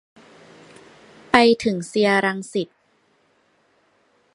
[1.31, 2.69] ไปถึงเซียร์รังสิต